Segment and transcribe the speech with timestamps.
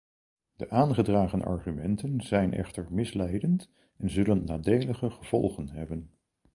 [0.55, 6.09] De aangedragen argumenten zijn echter misleidend en zullen nadelige gevolgen hebben.